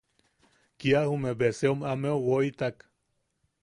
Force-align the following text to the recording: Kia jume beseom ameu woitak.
Kia 0.79 0.99
jume 1.09 1.31
beseom 1.43 1.79
ameu 1.91 2.19
woitak. 2.27 2.77